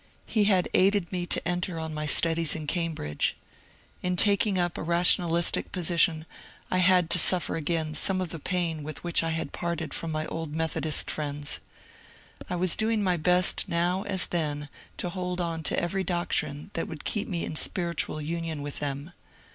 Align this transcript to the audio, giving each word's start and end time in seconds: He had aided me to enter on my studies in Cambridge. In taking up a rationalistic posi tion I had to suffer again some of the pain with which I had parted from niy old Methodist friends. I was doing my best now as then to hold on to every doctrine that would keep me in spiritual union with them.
He 0.25 0.45
had 0.45 0.67
aided 0.73 1.11
me 1.11 1.27
to 1.27 1.47
enter 1.47 1.77
on 1.79 1.93
my 1.93 2.07
studies 2.07 2.55
in 2.55 2.65
Cambridge. 2.65 3.37
In 4.01 4.15
taking 4.15 4.57
up 4.57 4.75
a 4.75 4.81
rationalistic 4.81 5.71
posi 5.71 5.95
tion 5.99 6.25
I 6.71 6.79
had 6.79 7.07
to 7.11 7.19
suffer 7.19 7.55
again 7.55 7.93
some 7.93 8.19
of 8.19 8.29
the 8.29 8.39
pain 8.39 8.81
with 8.81 9.03
which 9.03 9.21
I 9.23 9.29
had 9.29 9.51
parted 9.51 9.93
from 9.93 10.13
niy 10.13 10.25
old 10.27 10.55
Methodist 10.55 11.11
friends. 11.11 11.59
I 12.49 12.55
was 12.55 12.75
doing 12.75 13.03
my 13.03 13.15
best 13.15 13.69
now 13.69 14.01
as 14.05 14.25
then 14.25 14.69
to 14.97 15.09
hold 15.11 15.39
on 15.39 15.61
to 15.65 15.79
every 15.79 16.03
doctrine 16.03 16.71
that 16.73 16.87
would 16.87 17.05
keep 17.05 17.27
me 17.27 17.45
in 17.45 17.55
spiritual 17.55 18.19
union 18.19 18.63
with 18.63 18.79
them. 18.79 19.13